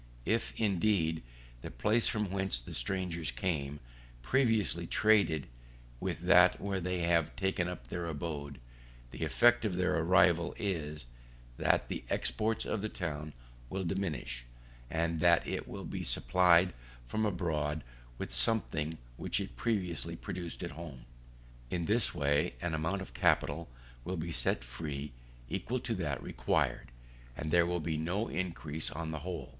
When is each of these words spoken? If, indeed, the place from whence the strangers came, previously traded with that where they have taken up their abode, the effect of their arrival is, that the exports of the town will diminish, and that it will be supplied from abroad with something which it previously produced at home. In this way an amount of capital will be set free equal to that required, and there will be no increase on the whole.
If, 0.25 0.55
indeed, 0.59 1.21
the 1.61 1.69
place 1.69 2.07
from 2.07 2.31
whence 2.31 2.59
the 2.59 2.73
strangers 2.73 3.29
came, 3.29 3.79
previously 4.23 4.87
traded 4.87 5.45
with 5.99 6.21
that 6.21 6.59
where 6.59 6.79
they 6.79 7.01
have 7.03 7.35
taken 7.35 7.67
up 7.67 7.85
their 7.85 8.07
abode, 8.07 8.59
the 9.11 9.23
effect 9.23 9.63
of 9.63 9.75
their 9.75 9.95
arrival 9.99 10.55
is, 10.57 11.05
that 11.59 11.87
the 11.87 12.03
exports 12.09 12.65
of 12.65 12.81
the 12.81 12.89
town 12.89 13.33
will 13.69 13.83
diminish, 13.83 14.43
and 14.89 15.19
that 15.19 15.45
it 15.45 15.67
will 15.67 15.85
be 15.85 16.01
supplied 16.01 16.73
from 17.05 17.23
abroad 17.23 17.83
with 18.17 18.31
something 18.31 18.97
which 19.17 19.39
it 19.39 19.55
previously 19.55 20.15
produced 20.15 20.63
at 20.63 20.71
home. 20.71 21.05
In 21.69 21.85
this 21.85 22.11
way 22.15 22.55
an 22.59 22.73
amount 22.73 23.03
of 23.03 23.13
capital 23.13 23.69
will 24.03 24.17
be 24.17 24.31
set 24.31 24.63
free 24.63 25.11
equal 25.47 25.77
to 25.81 25.93
that 25.93 26.23
required, 26.23 26.91
and 27.37 27.51
there 27.51 27.67
will 27.67 27.79
be 27.79 27.97
no 27.97 28.27
increase 28.29 28.89
on 28.89 29.11
the 29.11 29.19
whole. 29.19 29.49